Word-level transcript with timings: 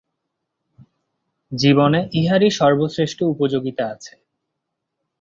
জীবনে 1.51 1.99
ইহারই 2.13 2.49
সর্বশ্রেষ্ঠ 2.51 3.19
উপযোগিতা 3.23 3.83
আছে। 3.87 4.13